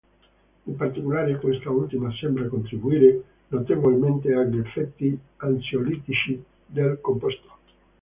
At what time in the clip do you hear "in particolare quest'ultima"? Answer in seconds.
0.65-2.11